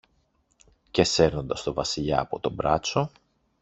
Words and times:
Και 0.91 1.03
σέρνοντας 1.03 1.63
το 1.63 1.73
Βασιλιά 1.73 2.19
από 2.19 2.39
το 2.39 2.49
μπράτσο 2.49 3.11